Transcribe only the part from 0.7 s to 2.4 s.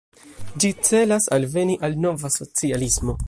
celas alveni al nova